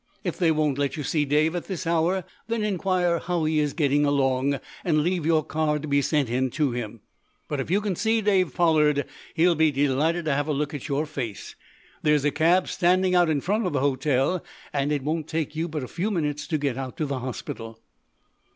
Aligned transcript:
If 0.23 0.39
they 0.39 0.49
won't 0.49 0.79
let 0.79 0.97
you 0.97 1.03
see 1.03 1.25
Dave 1.25 1.55
at 1.55 1.65
this 1.67 1.85
hour, 1.85 2.23
then 2.47 2.63
inquire 2.63 3.19
how 3.19 3.43
he 3.45 3.59
is 3.59 3.73
getting 3.73 4.03
along, 4.03 4.59
and 4.83 5.03
leave 5.03 5.27
your 5.27 5.43
card 5.43 5.83
to 5.83 5.87
be 5.87 6.01
sent 6.01 6.27
in 6.27 6.49
to 6.49 6.71
him. 6.71 7.01
But, 7.47 7.59
if 7.59 7.69
you 7.69 7.81
can 7.81 7.95
see 7.95 8.19
Dave 8.19 8.55
Pollard, 8.55 9.05
he'll 9.35 9.53
be 9.53 9.69
delighted 9.69 10.25
to 10.25 10.33
have 10.33 10.47
a 10.47 10.53
look 10.53 10.73
at 10.73 10.87
your 10.87 11.05
face. 11.05 11.55
There's 12.01 12.25
a 12.25 12.31
cab 12.31 12.67
standing 12.67 13.13
out 13.13 13.29
in 13.29 13.41
front 13.41 13.67
of 13.67 13.73
the 13.73 13.79
hotel, 13.79 14.43
and 14.73 14.91
it 14.91 15.03
won't 15.03 15.27
take 15.27 15.55
you 15.55 15.67
but 15.67 15.83
a 15.83 15.87
few 15.87 16.09
minutes 16.09 16.47
to 16.47 16.57
get 16.57 16.79
out 16.79 16.97
to 16.97 17.05
the 17.05 17.19
hospital." 17.19 17.79